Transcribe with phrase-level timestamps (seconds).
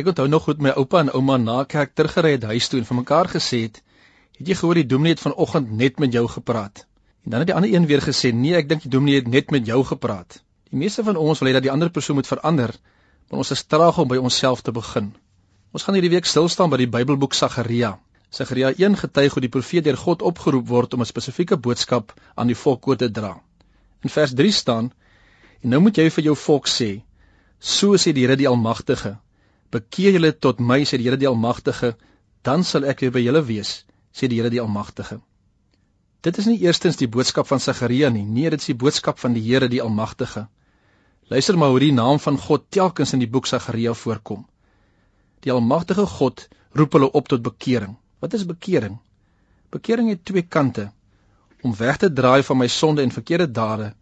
[0.00, 2.86] Ek onthou nog goed my oupa en ouma na kerk teruggery het huis toe en
[2.88, 3.82] vir mekaar gesê het,
[4.38, 6.86] "Het jy gehoor die dominee het vanoggend net met jou gepraat?"
[7.24, 9.50] En dan het die ander een weer gesê, "Nee, ek dink die dominee het net
[9.50, 12.74] met jou gepraat." Die meeste van ons wil hê dat die ander persoon moet verander,
[13.28, 15.14] maar ons is traag om by onsself te begin.
[15.72, 17.98] Ons gaan hierdie week stil staan by die Bybelboek Sagaria.
[18.30, 22.46] Sagaria 1 getuig hoe die profeet deur God opgeroep word om 'n spesifieke boodskap aan
[22.46, 23.40] die volk oor te dra.
[24.02, 24.92] In vers 3 staan:
[25.62, 27.02] "En nou moet jy vir jou volk sê:
[27.58, 29.18] So sê die Here die Almagtige:
[29.70, 31.94] Bekeer julle tot my, sê die Here die Almagtige,
[32.42, 35.20] dan sal ek weer by julle wees, sê die Here die Almagtige.
[36.26, 39.36] Dit is nie eerstens die boodskap van Sagaria nie, nee, dit is die boodskap van
[39.36, 40.48] die Here die Almagtige.
[41.30, 44.42] Luister maar hoe die naam van God telkens in die boek Sagaria voorkom.
[45.46, 47.94] Die Almagtige God roep hulle op tot bekering.
[48.20, 48.98] Wat is bekering?
[49.70, 50.90] Bekering het twee kante:
[51.62, 53.92] om weg te draai van my sonde en verkeerde dade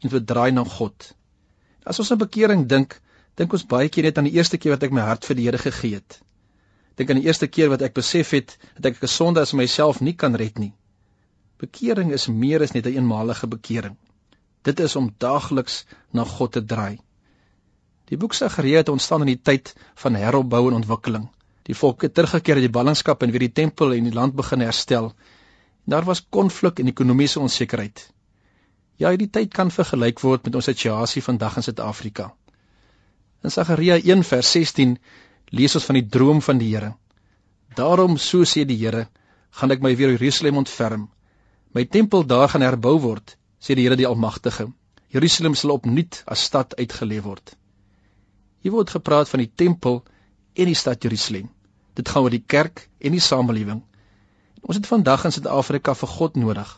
[0.00, 1.12] en te draai na God.
[1.84, 3.00] As ons aan bekering dink,
[3.36, 5.44] dink ons baie keer net aan die eerste keer wat ek my hart vir die
[5.46, 6.20] Here gegee het.
[6.96, 10.00] Dink aan die eerste keer wat ek besef het dat ek 'n sonde as myself
[10.00, 10.72] nie kan red nie.
[11.58, 13.96] Bekering is meer as net 'n een eenmalige bekering.
[14.62, 16.98] Dit is om daagliks na God te draai.
[18.08, 21.28] Die boek Sagaria het ontstaan in die tyd van heropbou en ontwikkeling.
[21.66, 24.60] Die volk het teruggekeer uit die ballingskap en weer die tempel en die land begin
[24.60, 25.12] herstel.
[25.84, 28.10] Daar was konflik en ekonomiese onsekerheid.
[28.96, 32.30] Ja, hierdie tyd kan vergelyk word met ons situasie vandag in Suid-Afrika.
[33.46, 34.96] In Sagaria 1 vers 16
[35.54, 36.88] lees ons van die droom van die Here.
[37.78, 39.04] Daarom so sê die Here,
[39.54, 41.04] gaan ek my weer Jerusalem ontferm.
[41.70, 44.66] My tempel daar gaan herbou word, sê die Here die Almagtige.
[45.14, 47.52] Jerusalem sal opnuut as stad uitgelê word.
[48.66, 50.00] Hier word gepraat van die tempel
[50.58, 51.46] en die stad Jerusalem.
[51.94, 53.84] Dit gaan oor die kerk en die samelewing.
[54.66, 56.74] Ons het vandag in Suid-Afrika vir God nodig.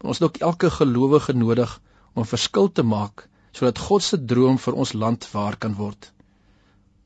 [0.00, 1.78] Maar ons het ook elke gelowige nodig
[2.16, 6.10] om 'n verskil te maak sodat God se droom vir ons land waar kan word.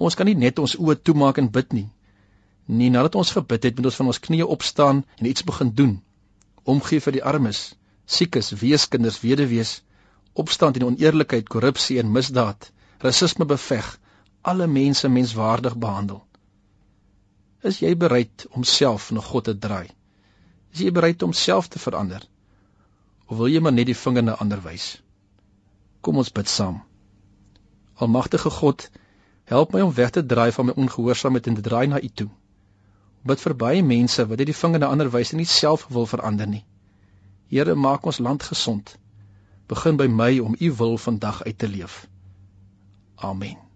[0.00, 1.88] Ons kan nie net ons oë toemaak en bid nie.
[2.70, 5.94] Nee, nadat ons gebid het, moet ons van ons knieë opstaan en iets begin doen.
[6.64, 7.60] Omgee vir die armes,
[8.06, 9.80] siekes, weeskinders, weduwees,
[10.38, 12.70] opstaan teen oneerlikheid, korrupsie en misdaad,
[13.04, 13.92] rasisme beveg,
[14.42, 16.22] alle mense menswaardig behandel.
[17.66, 19.90] Is jy bereid om self na God te draai?
[20.72, 22.22] Is jy bereid om self te verander?
[23.28, 24.94] Of wil jy maar net die vinger na ander wys?
[26.00, 26.80] Kom ons bid saam.
[27.94, 28.90] Almagtige God,
[29.44, 32.28] help my om weg te draai van my ongehoorsaamheid en te draai na U toe.
[33.22, 36.08] Bid vir baie mense wat net die vinger na ander wys en nie self wil
[36.08, 36.64] verander nie.
[37.52, 38.94] Here, maak ons land gesond.
[39.68, 42.06] Begin by my om U wil vandag uit te leef.
[43.16, 43.69] Amen.